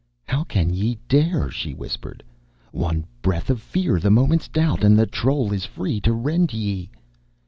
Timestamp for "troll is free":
5.05-6.01